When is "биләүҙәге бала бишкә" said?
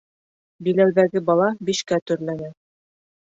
0.67-2.01